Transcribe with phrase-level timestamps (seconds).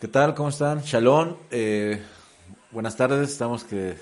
[0.00, 0.34] ¿Qué tal?
[0.34, 0.80] ¿Cómo están?
[0.80, 1.36] Shalom.
[1.50, 2.00] Eh,
[2.70, 3.28] buenas tardes.
[3.28, 3.98] Estamos que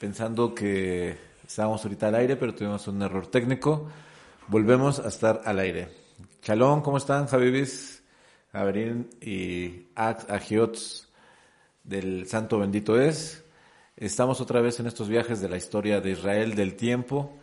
[0.00, 1.16] pensando que
[1.46, 3.88] estábamos ahorita al aire, pero tuvimos un error técnico.
[4.48, 5.90] Volvemos a estar al aire.
[6.42, 7.28] Shalom, ¿cómo están?
[7.28, 8.02] Javibis,
[8.50, 11.08] Javerín y Ax Agiots
[11.84, 13.44] del Santo Bendito es.
[13.96, 17.38] Estamos otra vez en estos viajes de la historia de Israel del tiempo.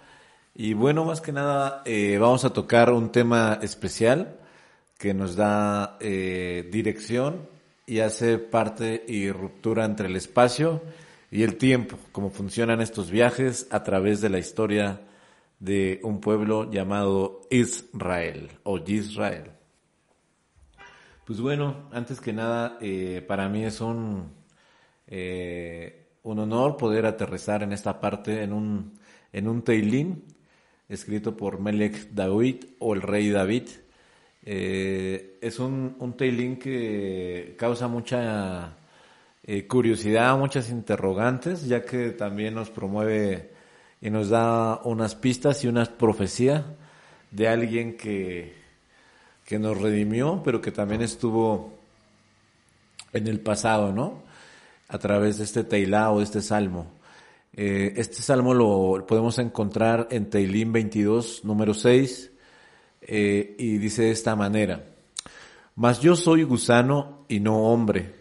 [0.54, 4.38] Y bueno, más que nada, eh, vamos a tocar un tema especial
[4.98, 7.58] que nos da eh, dirección
[7.90, 10.84] y hace parte y ruptura entre el espacio
[11.32, 15.02] y el tiempo, cómo funcionan estos viajes a través de la historia
[15.60, 19.52] de un pueblo llamado Israel o Israel.
[21.26, 24.34] Pues bueno, antes que nada, eh, para mí es un,
[25.08, 29.00] eh, un honor poder aterrizar en esta parte en un,
[29.34, 30.26] en un teilín
[30.88, 33.68] escrito por Melech David o el rey David.
[34.52, 38.78] Eh, es un, un que causa mucha
[39.44, 43.52] eh, curiosidad, muchas interrogantes, ya que también nos promueve
[44.02, 46.66] y nos da unas pistas y una profecía
[47.30, 48.56] de alguien que,
[49.46, 51.78] que nos redimió, pero que también estuvo
[53.14, 54.24] en el pasado, ¿no?
[54.88, 56.88] A través de este Teilá o de este salmo.
[57.54, 62.32] Eh, este salmo lo podemos encontrar en Teilín 22, número 6,
[63.12, 64.86] eh, y dice de esta manera,
[65.74, 68.14] Mas yo soy gusano y no hombre,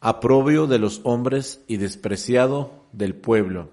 [0.00, 3.70] aprobio de los hombres y despreciado del pueblo.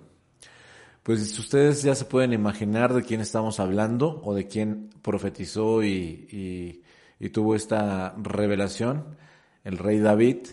[1.03, 6.81] Pues ustedes ya se pueden imaginar de quién estamos hablando o de quién profetizó y,
[7.19, 9.17] y tuvo esta revelación,
[9.65, 10.47] el rey David.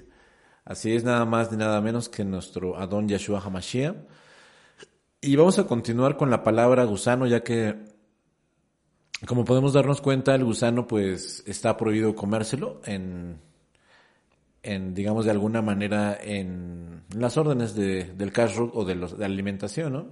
[0.64, 3.95] Así es nada más ni nada menos que nuestro Adón Yeshua Hamashiach.
[5.20, 7.92] Y vamos a continuar con la palabra gusano, ya que,
[9.27, 13.39] como podemos darnos cuenta, el gusano pues está prohibido comérselo en,
[14.62, 19.24] en digamos de alguna manera, en las órdenes de, del kashrut o de, los, de
[19.24, 20.07] alimentación, ¿no?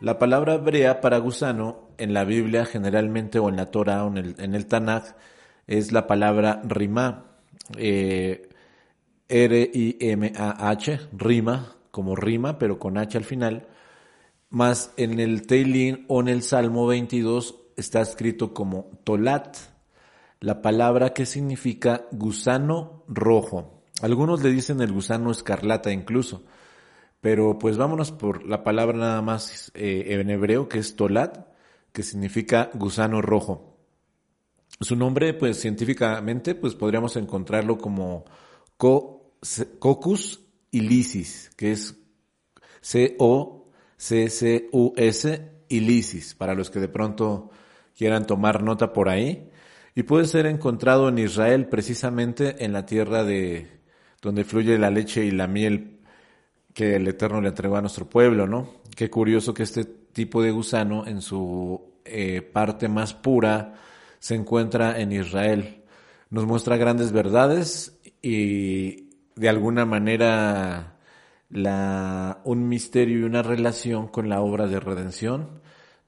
[0.00, 4.18] La palabra hebrea para gusano en la Biblia generalmente o en la Torah o en
[4.18, 5.16] el, en Tanakh
[5.66, 7.24] es la palabra rima,
[7.76, 8.48] eh,
[9.28, 13.66] R-I-M-A-H, rima, como rima, pero con H al final.
[14.50, 19.56] Más en el Teilín o en el Salmo 22 está escrito como tolat,
[20.40, 23.82] la palabra que significa gusano rojo.
[24.02, 26.44] Algunos le dicen el gusano escarlata incluso.
[27.20, 31.48] Pero pues vámonos por la palabra nada más eh, en hebreo, que es tolat,
[31.92, 33.76] que significa gusano rojo.
[34.80, 38.24] Su nombre, pues científicamente, pues podríamos encontrarlo como
[38.76, 40.40] Cocus
[40.70, 41.96] ilicis, que es
[42.80, 43.68] C-O-C-C-U-S
[45.68, 47.50] ilicis, para los que de pronto
[47.98, 49.50] quieran tomar nota por ahí.
[49.94, 53.80] Y puede ser encontrado en Israel, precisamente en la tierra de
[54.22, 55.98] donde fluye la leche y la miel
[56.72, 58.74] que el Eterno le entregó a nuestro pueblo, ¿no?
[58.94, 63.74] Qué curioso que este tipo de gusano en su eh, parte más pura
[64.20, 65.82] se encuentra en Israel.
[66.30, 70.98] Nos muestra grandes verdades y de alguna manera
[71.50, 75.60] la, un misterio y una relación con la obra de redención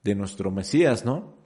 [0.03, 1.40] de nuestro Mesías, ¿no?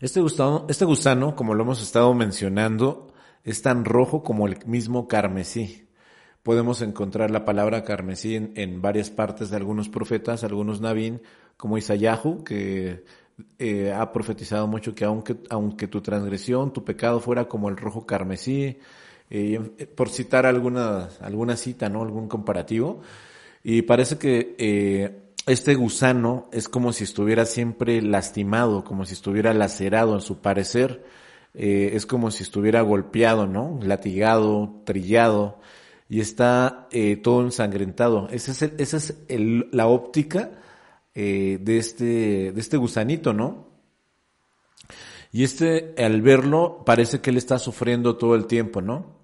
[0.00, 3.12] Este gusano, este gusano, como lo hemos estado mencionando,
[3.44, 5.82] es tan rojo como el mismo carmesí
[6.42, 11.22] podemos encontrar la palabra carmesí en, varias partes de algunos profetas, algunos nabín,
[11.56, 13.04] como Isayahu, que
[13.58, 18.06] eh, ha profetizado mucho que aunque, aunque tu transgresión, tu pecado fuera como el rojo
[18.06, 18.78] carmesí,
[19.30, 22.02] eh, por citar alguna, alguna cita, ¿no?
[22.02, 23.00] Algún comparativo.
[23.62, 29.54] Y parece que eh, este gusano es como si estuviera siempre lastimado, como si estuviera
[29.54, 31.04] lacerado en su parecer.
[31.54, 33.78] es como si estuviera golpeado, ¿no?
[33.82, 35.58] Latigado, trillado
[36.12, 38.28] y está eh, todo ensangrentado.
[38.28, 39.14] Esa es,
[39.72, 40.50] la óptica
[41.14, 43.66] eh, de, este, de este gusanito, ¿no?
[45.32, 49.21] Y este, al verlo, parece que él está sufriendo todo el tiempo, ¿no?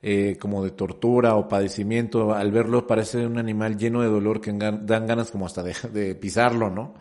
[0.00, 2.32] Eh, como de tortura o padecimiento.
[2.32, 5.62] Al verlo parece un animal lleno de dolor que dan ganas como hasta
[5.92, 6.94] de, pisarlo, ¿no?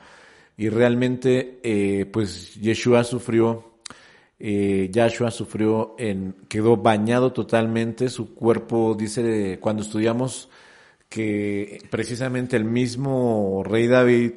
[0.57, 3.77] Y realmente, eh, pues Yeshua sufrió
[4.39, 10.49] eh, Yahshua sufrió en, quedó bañado totalmente, su cuerpo, dice, cuando estudiamos
[11.09, 14.33] que precisamente el mismo rey David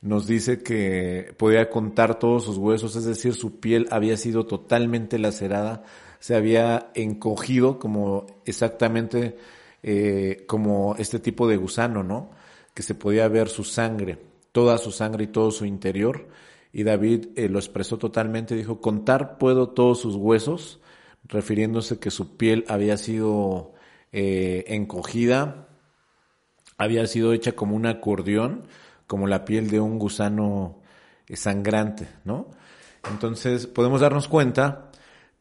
[0.00, 5.18] nos dice que podía contar todos sus huesos, es decir, su piel había sido totalmente
[5.18, 5.84] lacerada,
[6.18, 9.36] se había encogido como exactamente
[9.82, 12.30] eh, como este tipo de gusano, ¿no?
[12.74, 14.18] Que se podía ver su sangre,
[14.52, 16.26] toda su sangre y todo su interior
[16.76, 20.78] y David eh, lo expresó totalmente, dijo, contar puedo todos sus huesos,
[21.24, 23.72] refiriéndose que su piel había sido
[24.12, 25.68] eh, encogida,
[26.76, 28.66] había sido hecha como un acordeón,
[29.06, 30.82] como la piel de un gusano
[31.32, 32.50] sangrante, ¿no?
[33.10, 34.90] Entonces podemos darnos cuenta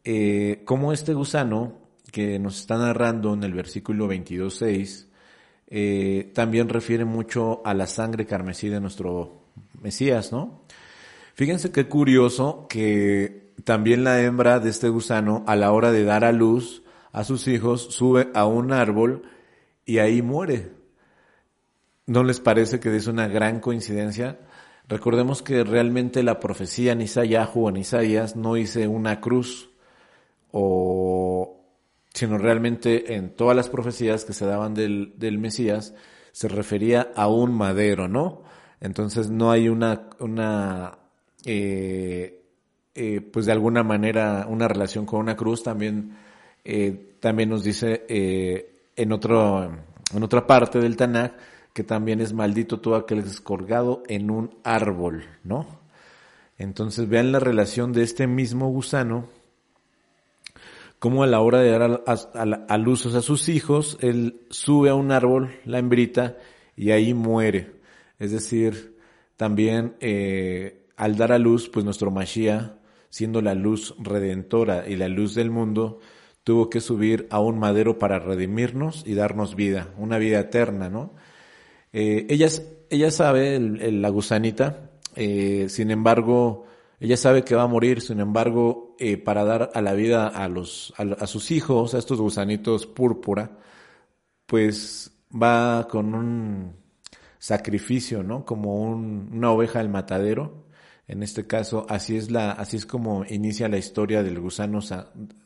[0.06, 1.74] eh, cómo este gusano
[2.12, 5.08] que nos está narrando en el versículo 22.6
[5.68, 9.42] eh, también refiere mucho a la sangre carmesí de nuestro
[9.82, 10.62] Mesías, ¿no?
[11.34, 16.24] Fíjense qué curioso que también la hembra de este gusano a la hora de dar
[16.24, 19.24] a luz a sus hijos sube a un árbol
[19.86, 20.74] y ahí muere.
[22.06, 24.40] ¿No les parece que es una gran coincidencia?
[24.90, 29.70] Recordemos que realmente la profecía en Isaías o en Isaías no hice una cruz,
[30.58, 31.60] o,
[32.14, 35.94] sino realmente en todas las profecías que se daban del, del Mesías
[36.32, 38.44] se refería a un madero, ¿no?
[38.80, 40.98] Entonces no hay una, una
[41.44, 42.42] eh,
[42.94, 45.62] eh, pues de alguna manera una relación con una cruz.
[45.62, 46.16] También,
[46.64, 48.06] eh, también nos dice
[48.96, 49.66] en, otro,
[50.14, 51.34] en otra parte del Tanakh
[51.74, 55.68] que también es maldito todo aquel que es colgado en un árbol, ¿no?
[56.58, 59.26] Entonces vean la relación de este mismo gusano,
[61.06, 65.12] como a la hora de dar a, luz a sus hijos, él sube a un
[65.12, 66.36] árbol, la hembrita,
[66.76, 67.74] y ahí muere.
[68.18, 68.98] Es decir,
[69.38, 72.72] también eh, al dar a luz, pues nuestro Mashiach,
[73.12, 76.00] siendo la luz redentora y la luz del mundo,
[76.44, 81.14] tuvo que subir a un madero para redimirnos y darnos vida, una vida eterna, ¿no?
[81.94, 82.48] Eh, ella,
[82.90, 86.66] ella sabe, la gusanita, eh, sin embargo,
[87.00, 90.48] ella sabe que va a morir, sin embargo, eh, para dar a la vida a,
[90.48, 93.58] los, a, sus hijos, a estos gusanitos púrpura,
[94.46, 96.74] pues va con un
[97.38, 98.46] sacrificio, ¿no?
[98.46, 100.66] Como una oveja al matadero.
[101.08, 104.80] En este caso, así es la, así es como inicia la historia del gusano,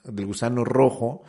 [0.03, 1.23] del gusano rojo,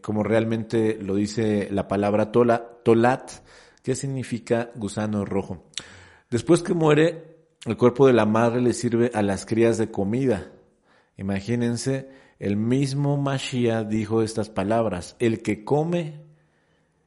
[0.00, 3.30] como realmente lo dice la palabra tola, tolat,
[3.88, 5.64] ¿Qué significa gusano rojo?
[6.30, 7.27] Después que muere,
[7.64, 10.52] el cuerpo de la madre le sirve a las crías de comida.
[11.16, 12.08] Imagínense,
[12.38, 16.22] el mismo Mashiach dijo estas palabras, el que come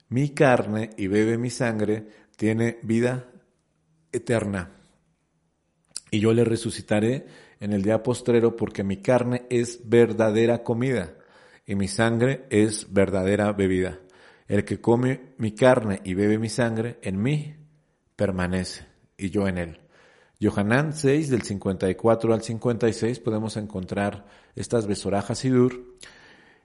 [0.10, 2.06] mi carne y bebe mi sangre
[2.36, 3.30] tiene vida
[4.12, 4.72] eterna.
[6.12, 7.26] Y yo le resucitaré
[7.62, 11.16] en el día postrero porque mi carne es verdadera comida
[11.66, 14.00] y mi sangre es verdadera bebida.
[14.50, 17.56] El que come mi carne y bebe mi sangre, en mí
[18.18, 19.81] permanece y yo en él.
[20.42, 25.96] Yohanan 6, del 54 al 56, podemos encontrar estas besorajas y dur.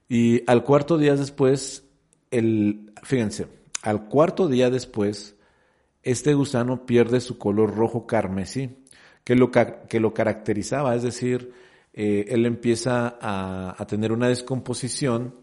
[0.08, 1.84] Y al cuarto día después,
[2.30, 3.48] el, fíjense,
[3.82, 5.36] al cuarto día después,
[6.02, 8.82] este gusano pierde su color rojo carmesí,
[9.24, 11.52] que lo, que lo caracterizaba, es decir,
[11.92, 15.34] eh, él empieza a, a tener una descomposición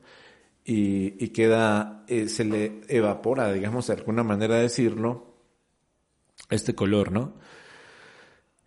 [0.65, 5.35] y, queda, eh, se le evapora, digamos, de alguna manera de decirlo,
[6.49, 7.35] este color, ¿no?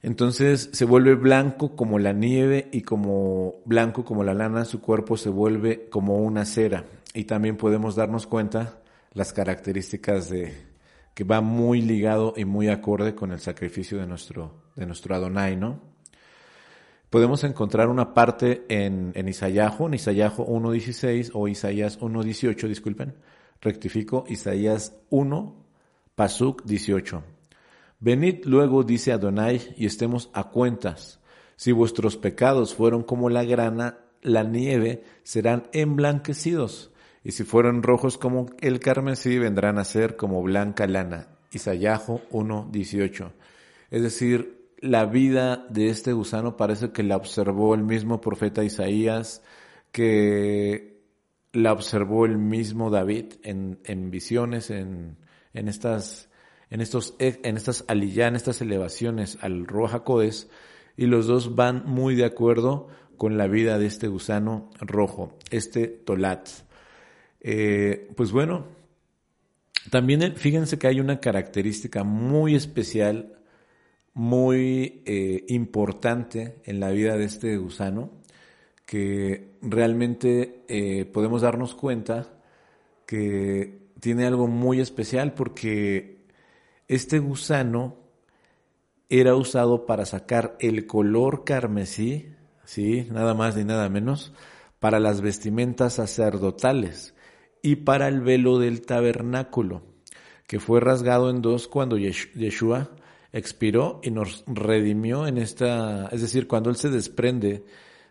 [0.06, 5.16] Entonces se vuelve blanco como la nieve y como blanco como la lana, su cuerpo
[5.16, 6.84] se vuelve como una cera.
[7.12, 8.78] Y también podemos darnos cuenta
[9.14, 10.54] las características de
[11.12, 15.56] que va muy ligado y muy acorde con el sacrificio de nuestro, de nuestro Adonai,
[15.56, 15.80] ¿no?
[17.10, 23.16] podemos encontrar una parte en, en Isayahu, en Isayahu 1.16 o Isaías 1.18, disculpen,
[23.60, 25.56] rectifico, Isaías 1,
[26.14, 27.35] Pasuk 18.
[28.00, 31.20] Venid luego, dice Adonai, y estemos a cuentas.
[31.56, 36.90] Si vuestros pecados fueron como la grana, la nieve, serán emblanquecidos.
[37.24, 41.28] Y si fueron rojos como el carmesí, vendrán a ser como blanca lana.
[41.52, 43.32] Isayahu 1.18.
[43.90, 49.42] Es decir, la vida de este gusano parece que la observó el mismo profeta Isaías,
[49.90, 51.00] que
[51.52, 55.16] la observó el mismo David en, en visiones, en,
[55.54, 56.25] en estas,
[56.70, 60.48] en estos, en estas aliyá, en estas elevaciones al Roja Codes,
[60.96, 65.86] y los dos van muy de acuerdo con la vida de este gusano rojo, este
[65.88, 66.48] Tolat.
[67.40, 68.66] Eh, pues bueno,
[69.90, 73.36] también fíjense que hay una característica muy especial
[74.16, 78.12] muy eh, importante en la vida de este gusano,
[78.86, 82.26] que realmente eh, podemos darnos cuenta
[83.04, 86.15] que tiene algo muy especial porque
[86.88, 87.96] este gusano
[89.08, 94.32] era usado para sacar el color carmesí, sí, nada más ni nada menos,
[94.80, 97.14] para las vestimentas sacerdotales
[97.62, 99.82] y para el velo del tabernáculo,
[100.46, 102.90] que fue rasgado en dos cuando Yeshua
[103.32, 107.64] expiró y nos redimió en esta, es decir, cuando Él se desprende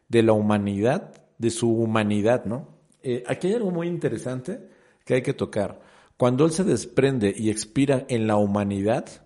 [0.08, 2.78] de la humanidad de su humanidad, ¿no?
[3.04, 4.68] Eh, aquí hay algo muy interesante
[5.04, 5.82] que hay que tocar.
[6.18, 9.26] Cuando Él se desprende y expira en la humanidad,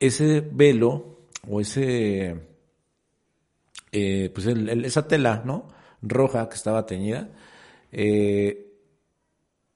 [0.00, 2.40] ese velo o ese,
[3.92, 5.68] eh, pues esa tela, ¿no?
[6.00, 7.30] Roja que estaba teñida,
[7.92, 8.68] eh,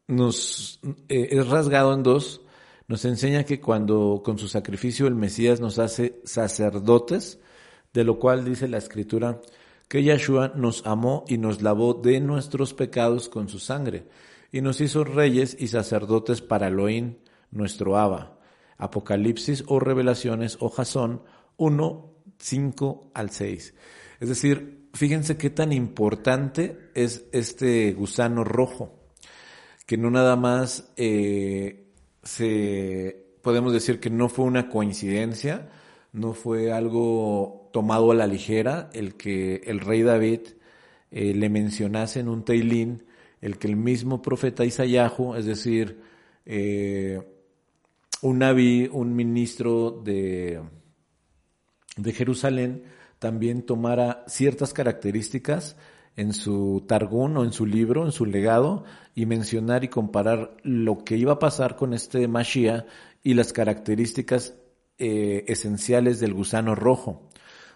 [0.06, 2.42] nos es rasgado en dos.
[2.88, 7.38] Nos enseña que cuando con su sacrificio el Mesías nos hace sacerdotes,
[7.92, 9.40] de lo cual dice la Escritura,
[9.88, 14.06] que Yahshua nos amó y nos lavó de nuestros pecados con su sangre,
[14.52, 17.16] y nos hizo reyes y sacerdotes para Elohim,
[17.50, 18.38] nuestro Abba.
[18.76, 21.23] Apocalipsis o Revelaciones o Jasón
[21.56, 23.75] 1, 5 al 6.
[24.21, 28.99] Es decir, fíjense qué tan importante es este gusano rojo,
[29.87, 31.92] que no nada más eh,
[32.23, 35.71] se, podemos decir que no fue una coincidencia,
[36.12, 40.40] no fue algo tomado a la ligera el que el rey David
[41.11, 43.04] eh, le mencionase en un teilín,
[43.42, 46.00] el que el mismo profeta Isayahu, es decir,
[46.46, 47.20] eh,
[48.22, 50.62] un naví, un ministro de,
[51.99, 52.84] de Jerusalén,
[53.18, 55.76] también tomara ciertas características
[56.16, 58.84] en su Targún o en su libro, en su legado,
[59.14, 62.84] y mencionar y comparar lo que iba a pasar con este Mashiach
[63.22, 64.54] y las características
[64.99, 67.28] eh, esenciales del gusano rojo.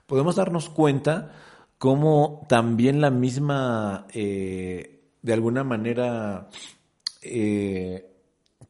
[0.06, 1.32] Podemos darnos cuenta
[1.78, 4.96] cómo también la misma, eh,
[5.26, 6.49] de alguna manera,
[7.21, 8.06] eh,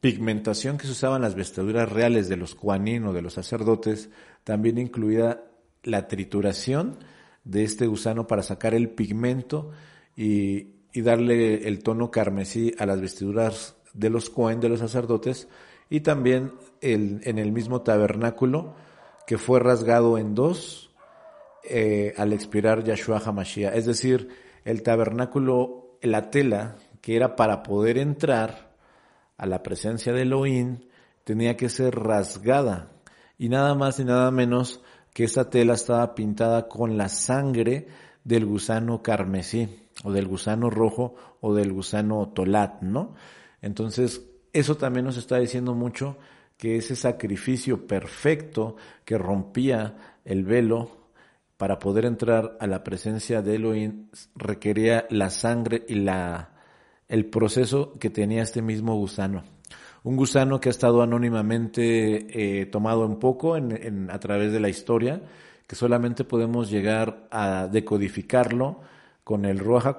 [0.01, 4.09] pigmentación que se usaba en las vestiduras reales de los cuanín o de los sacerdotes,
[4.43, 5.43] también incluía
[5.83, 6.97] la trituración
[7.43, 9.69] de este gusano para sacar el pigmento
[10.15, 15.47] y, darle el tono carmesí a las vestiduras de los cohen, de los sacerdotes,
[15.91, 18.73] y también el, en el mismo tabernáculo
[19.27, 20.89] que fue rasgado en dos
[21.63, 23.75] eh, al expirar Yahshua HaMashiach.
[23.75, 24.29] Es decir,
[24.65, 28.75] el tabernáculo, la tela que era para poder entrar
[29.37, 30.79] a la presencia de Elohim,
[31.23, 32.91] tenía que ser rasgada.
[33.37, 34.81] Y nada más y nada menos
[35.13, 37.87] que esa tela estaba pintada con la sangre
[38.23, 43.15] del gusano carmesí, o del gusano rojo, o del gusano tolat, ¿no?
[43.61, 44.21] Entonces,
[44.53, 46.17] eso también nos está diciendo mucho
[46.57, 48.75] que ese sacrificio perfecto
[49.05, 51.06] que rompía el velo
[51.57, 56.51] para poder entrar a la presencia de Elohim requería la sangre y la,
[57.07, 59.43] el proceso que tenía este mismo gusano.
[60.03, 64.69] Un gusano que ha estado anónimamente eh, tomado un poco en, a través de la
[64.69, 65.21] historia,
[65.65, 68.79] que solamente podemos llegar a decodificarlo
[69.23, 69.97] con el Ruach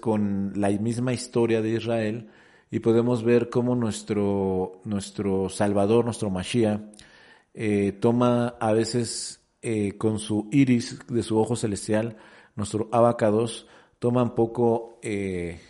[0.00, 2.28] con la misma historia de Israel,
[2.70, 6.80] y podemos ver cómo nuestro, nuestro Salvador, nuestro Mashiach,
[7.52, 12.16] eh, toma a veces eh, con su iris de su ojo celestial,
[12.56, 13.66] nuestro abacados,
[13.98, 15.60] toma un poco eh,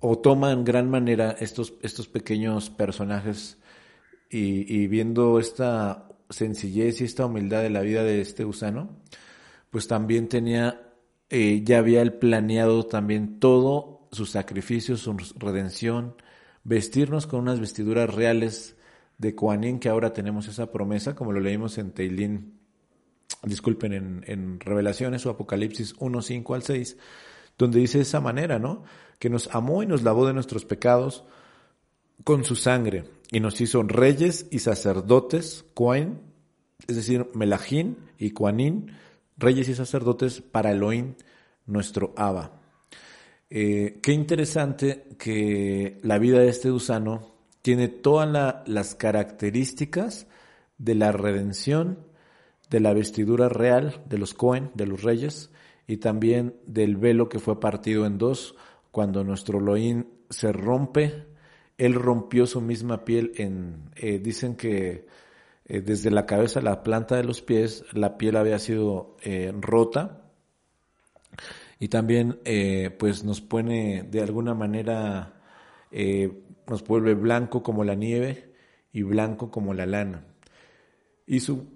[0.00, 3.58] o toma en gran manera estos, estos pequeños personajes.
[4.28, 8.90] Y, viendo esta sencillez y esta humildad de la vida de este gusano,
[9.70, 10.92] pues también tenía,
[11.30, 16.16] ya había él planeado también todo su sacrificio, su redención,
[16.64, 18.76] vestirnos con unas vestiduras reales
[19.18, 22.55] de Coanín, que ahora tenemos esa promesa, como lo leímos en Teilín,
[23.42, 26.96] disculpen, en, en Revelaciones o Apocalipsis 1, 5 al 6,
[27.58, 28.84] donde dice de esa manera, ¿no?
[29.18, 31.24] Que nos amó y nos lavó de nuestros pecados
[32.24, 36.20] con su sangre y nos hizo reyes y sacerdotes, Coain,
[36.86, 38.92] es decir, Melajín y Coanín,
[39.36, 41.14] reyes y sacerdotes para Elohim,
[41.66, 42.60] nuestro Abba.
[43.50, 50.26] Eh, qué interesante que la vida de este gusano tiene todas las características
[50.78, 51.98] de la redención,
[52.70, 55.50] de la vestidura real de los Cohen, de los reyes,
[55.86, 58.56] y también del velo que fue partido en dos
[58.90, 61.26] cuando nuestro Loín se rompe.
[61.78, 65.06] Él rompió su misma piel en, eh, dicen que
[65.66, 69.16] eh, desde la cabeza a la planta de los pies, la piel había sido
[69.60, 70.22] rota
[71.78, 75.34] y también eh, pues nos pone de alguna manera,
[75.90, 76.32] eh,
[76.66, 78.52] nos vuelve blanco como la nieve
[78.92, 80.24] y blanco como la lana.
[81.26, 81.66] Y su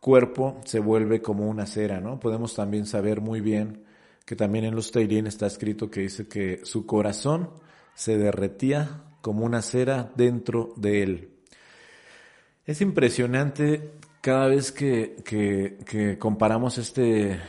[0.00, 2.18] cuerpo se vuelve como una cera, ¿no?
[2.18, 3.84] Podemos también saber muy bien
[4.24, 7.50] que también en los Teirín está escrito que dice que su corazón
[7.94, 11.30] se derretía como una cera dentro de él.
[12.64, 17.40] Es impresionante cada vez que, que, que comparamos este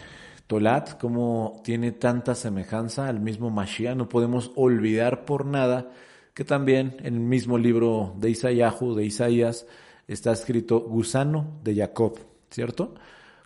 [0.48, 5.92] Tolat, como tiene tanta semejanza al mismo Mashiach, no podemos olvidar por nada
[6.34, 9.68] que también en el mismo libro de Isaías, de Isaías,
[10.08, 12.18] está escrito gusano de Jacob,
[12.52, 12.94] ¿cierto?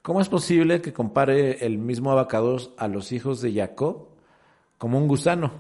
[0.02, 4.10] ¿Cómo es posible que compare el mismo abacados a los hijos de Jacob
[4.78, 5.52] como un gusano.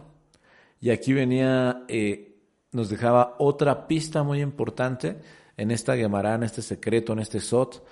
[0.79, 2.35] Y aquí venía, eh,
[2.71, 5.17] nos dejaba otra pista muy importante
[5.57, 7.83] en esta Gemara, en este secreto, en este Sot,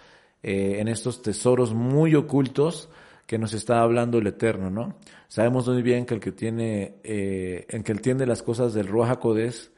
[0.41, 2.89] eh, en estos tesoros muy ocultos
[3.25, 4.95] que nos está hablando el Eterno, ¿no?
[5.29, 9.11] Sabemos muy bien que el que tiene, eh, en que entiende las cosas del Ruach
[9.11, 9.71] HaKodesh,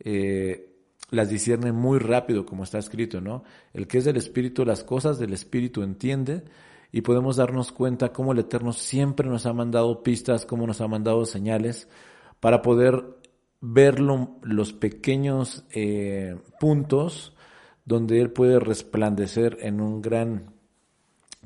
[0.00, 0.71] eh,
[1.12, 3.44] las discierne muy rápido, como está escrito, ¿no?
[3.74, 6.42] El que es del Espíritu, las cosas del Espíritu entiende
[6.90, 10.88] y podemos darnos cuenta cómo el Eterno siempre nos ha mandado pistas, cómo nos ha
[10.88, 11.86] mandado señales
[12.40, 13.04] para poder
[13.60, 17.36] ver los pequeños eh, puntos
[17.84, 20.54] donde Él puede resplandecer en un gran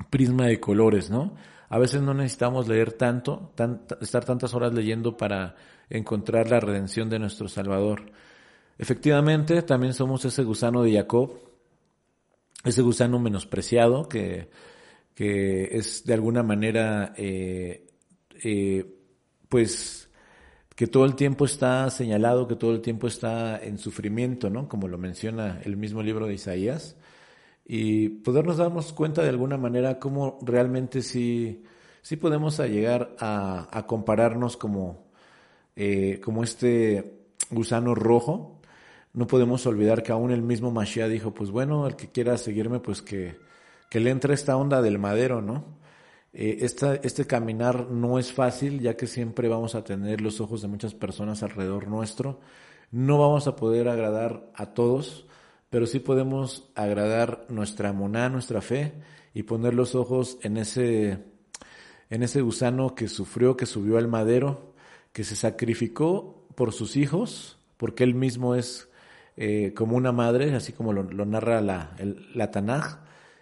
[0.09, 1.35] prisma de colores, ¿no?
[1.67, 3.51] A veces no necesitamos leer tanto,
[3.99, 5.55] estar tantas horas leyendo para
[5.89, 8.11] encontrar la redención de nuestro Salvador.
[8.77, 11.39] Efectivamente, también somos ese gusano de Jacob,
[12.63, 14.49] ese gusano menospreciado que,
[15.17, 17.87] que es de alguna manera, eh,
[18.43, 18.85] eh,
[19.49, 20.11] pues,
[20.75, 24.69] que todo el tiempo está señalado, que todo el tiempo está en sufrimiento, ¿no?
[24.69, 26.97] Como lo menciona el mismo libro de Isaías.
[27.65, 31.63] Y podernos darnos cuenta de alguna manera cómo realmente sí,
[32.03, 35.07] sí podemos llegar a, compararnos como,
[35.75, 38.56] eh, como este gusano rojo.
[39.17, 42.79] No podemos olvidar que aún el mismo Mashiach dijo, pues bueno, el que quiera seguirme,
[42.79, 43.39] pues que,
[43.89, 45.79] que le entre esta onda del madero, ¿no?
[46.33, 50.67] Eh, este caminar no es fácil, ya que siempre vamos a tener los ojos de
[50.67, 52.41] muchas personas alrededor nuestro.
[52.91, 55.25] No vamos a poder agradar a todos,
[55.71, 58.93] pero sí podemos agradar nuestra moná, nuestra fe,
[59.33, 61.23] y poner los ojos en ese,
[62.11, 64.75] en ese gusano que sufrió, que subió al madero,
[65.11, 68.86] que se sacrificó por sus hijos, porque él mismo es
[69.37, 71.95] eh, como una madre, así como lo, narra la,
[72.33, 72.97] la Tanaj,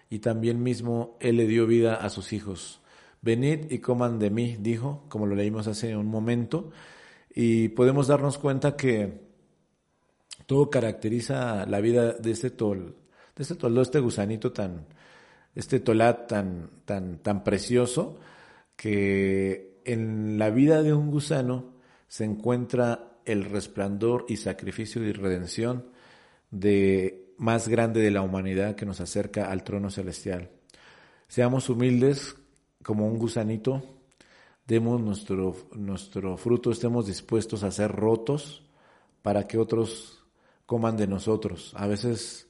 [0.10, 2.82] y también mismo él le dio vida a sus hijos.
[3.22, 6.72] Venid y coman de mí, dijo, como lo leímos hace un momento,
[7.34, 9.26] y podemos darnos cuenta que
[10.46, 12.98] todo caracteriza la vida de este tol,
[13.36, 14.86] de este toldo, este gusanito tan,
[15.56, 18.20] este tolat tan, tan, tan precioso,
[18.76, 21.74] que en la vida de un gusano
[22.08, 25.90] se encuentra el resplandor y sacrificio y redención
[26.52, 30.50] de más grande de la humanidad que nos acerca al trono celestial.
[31.28, 32.36] Seamos humildes
[32.84, 33.84] como un gusanito,
[34.66, 38.64] demos nuestro, nuestro fruto, estemos dispuestos a ser rotos
[39.22, 40.24] para que otros
[40.66, 41.74] coman de nosotros.
[41.76, 42.48] A veces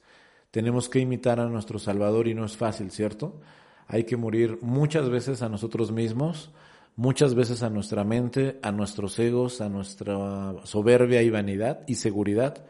[0.50, 3.40] tenemos que imitar a nuestro Salvador y no es fácil, ¿cierto?
[3.88, 6.50] Hay que morir muchas veces a nosotros mismos,
[6.96, 12.64] muchas veces a nuestra mente, a nuestros egos, a nuestra soberbia y vanidad y seguridad,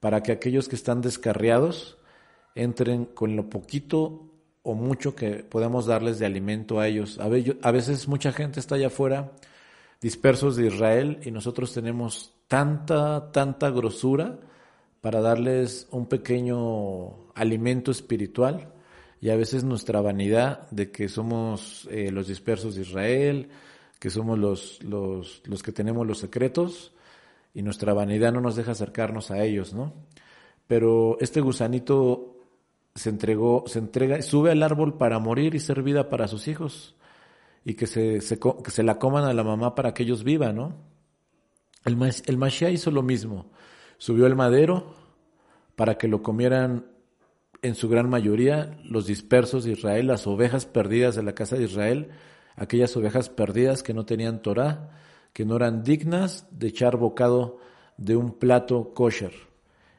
[0.00, 1.98] para que aquellos que están descarriados
[2.54, 4.26] entren con lo poquito
[4.62, 7.18] o mucho que podemos darles de alimento a ellos.
[7.18, 9.32] A veces mucha gente está allá afuera,
[10.00, 14.38] dispersos de Israel, y nosotros tenemos tanta, tanta grosura
[15.00, 18.72] para darles un pequeño alimento espiritual
[19.20, 23.48] y a veces nuestra vanidad de que somos eh, los dispersos de Israel,
[23.98, 26.92] que somos los, los, los que tenemos los secretos
[27.52, 29.92] y nuestra vanidad no nos deja acercarnos a ellos, ¿no?
[30.66, 32.36] Pero este gusanito
[32.94, 36.96] se entregó, se entrega, sube al árbol para morir y ser vida para sus hijos
[37.64, 40.56] y que se, se, que se la coman a la mamá para que ellos vivan,
[40.56, 40.76] ¿no?
[41.84, 43.50] El, el Mashiach hizo lo mismo,
[43.98, 44.94] subió al madero
[45.76, 46.86] para que lo comieran
[47.62, 51.64] en su gran mayoría los dispersos de Israel, las ovejas perdidas de la casa de
[51.64, 52.08] Israel,
[52.56, 54.90] aquellas ovejas perdidas que no tenían Torah,
[55.32, 57.58] que no eran dignas de echar bocado
[57.96, 59.32] de un plato kosher.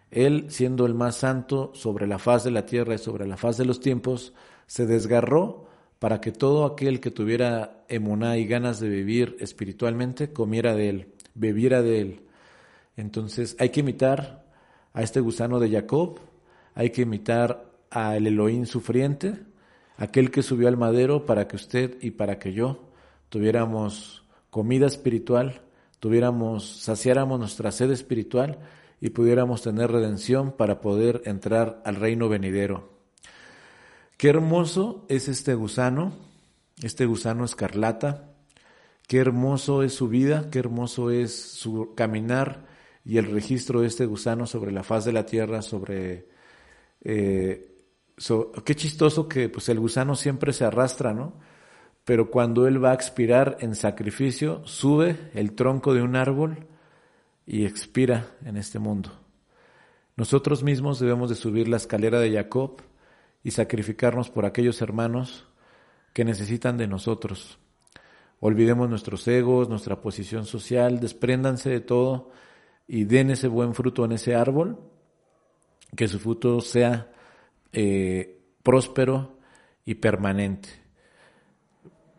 [0.10, 3.58] Él, siendo el más santo sobre la faz de la tierra y sobre la faz
[3.58, 4.34] de los tiempos,
[4.68, 5.68] se desgarró
[6.00, 11.14] para que todo aquel que tuviera emuná y ganas de vivir espiritualmente comiera de él,
[11.36, 12.26] bebiera de él.
[12.98, 14.46] Entonces hay que imitar
[14.94, 16.20] a este gusano de Jacob,
[16.76, 19.40] hay que imitar al Elohim sufriente,
[19.98, 22.90] aquel que subió al madero para que usted y para que yo
[23.30, 25.62] tuviéramos comida espiritual,
[26.00, 28.60] tuviéramos, saciáramos nuestra sed espiritual
[29.00, 32.90] y pudiéramos tener redención para poder entrar al reino venidero.
[34.18, 36.14] Qué hermoso es este gusano,
[36.84, 38.30] este gusano escarlata,
[39.08, 42.66] qué hermoso es su vida, qué hermoso es su caminar
[43.04, 46.31] y el registro de este gusano sobre la faz de la tierra, sobre...
[47.04, 47.86] Eh,
[48.66, 51.34] qué chistoso que pues el gusano siempre se arrastra, ¿no?
[52.06, 56.68] Pero cuando él va a expirar en sacrificio, sube el tronco de un árbol
[57.46, 59.12] y expira en este mundo.
[60.16, 62.82] Nosotros mismos debemos de subir la escalera de Jacob
[63.44, 65.48] y sacrificarnos por aquellos hermanos
[66.14, 67.60] que necesitan de nosotros.
[68.40, 72.32] Olvidemos nuestros egos, nuestra posición social, despréndanse de todo
[72.88, 74.80] y den ese buen fruto en ese árbol,
[75.96, 77.12] que su fruto sea
[77.74, 79.38] eh, próspero
[79.86, 80.70] y permanente.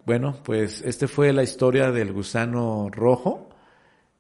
[0.05, 3.49] Bueno, pues este fue la historia del gusano rojo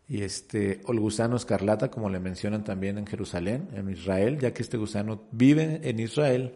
[0.08, 4.52] y este, o el gusano escarlata, como le mencionan también en Jerusalén, en Israel, ya
[4.52, 6.54] que este gusano vive en Israel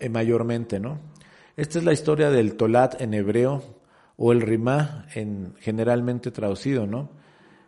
[0.00, 0.98] eh, mayormente, ¿no?
[1.56, 3.62] Esta es la historia del Tolat en hebreo
[4.16, 7.10] o el Rimá en generalmente traducido, ¿no?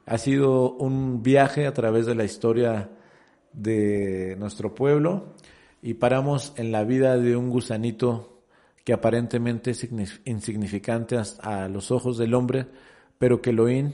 [0.07, 2.88] Ha sido un viaje a través de la historia
[3.55, 5.35] de nuestro pueblo
[5.83, 8.43] y paramos en la vida de un gusanito
[8.85, 9.88] que aparentemente es
[10.25, 12.67] insignificante a los ojos del hombre,
[13.19, 13.93] pero que Elohim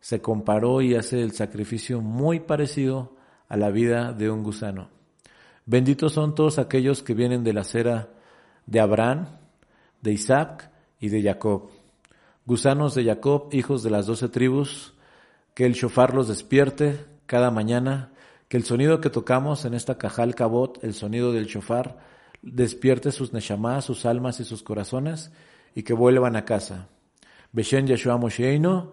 [0.00, 3.16] se comparó y hace el sacrificio muy parecido
[3.48, 4.90] a la vida de un gusano.
[5.66, 8.10] Benditos son todos aquellos que vienen de la cera
[8.66, 9.28] de Abraham,
[10.02, 11.70] de Isaac y de Jacob.
[12.44, 14.94] Gusanos de Jacob, hijos de las doce tribus,
[15.54, 18.12] que el shofar los despierte cada mañana,
[18.48, 21.98] que el sonido que tocamos en esta cajal cabot, el sonido del shofar,
[22.42, 25.32] despierte sus neshamás, sus almas y sus corazones,
[25.74, 26.88] y que vuelvan a casa.
[27.52, 28.92] Beshen Yeshua Mosheino,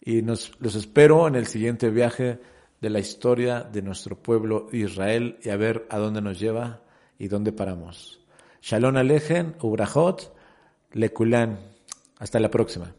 [0.00, 2.40] y nos, los espero en el siguiente viaje
[2.80, 6.82] de la historia de nuestro pueblo Israel y a ver a dónde nos lleva
[7.18, 8.20] y dónde paramos.
[8.60, 10.34] Shalom Alejen, Ubrahot,
[10.92, 11.58] Lekulan.
[12.18, 12.94] Hasta la próxima.